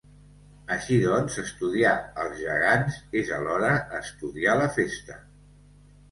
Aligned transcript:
Així 0.75 0.95
doncs 1.01 1.35
estudiar 1.41 1.91
els 2.23 2.39
Gegants 2.39 2.97
és 3.21 3.29
alhora 3.35 3.69
estudiar 3.99 4.55
la 4.63 4.71
Festa. 4.79 5.19